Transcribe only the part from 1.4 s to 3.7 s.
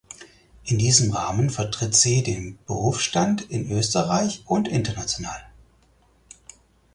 vertritt sie den Berufsstand in